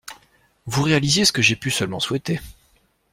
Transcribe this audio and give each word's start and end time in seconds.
Vous 0.65 0.81
réalisiez 0.81 1.25
ce 1.25 1.31
que 1.31 1.43
j'ai 1.43 1.55
pu 1.55 1.69
seulement 1.69 1.99
souhaiter. 1.99 2.39